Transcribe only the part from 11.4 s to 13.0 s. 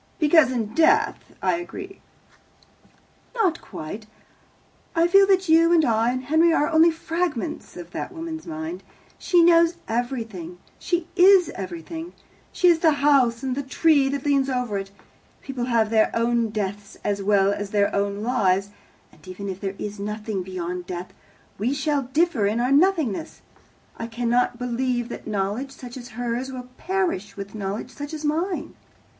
everything. She is the